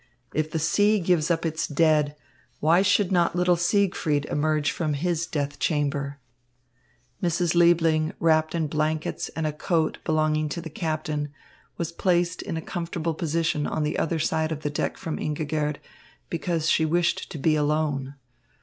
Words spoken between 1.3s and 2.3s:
its dead,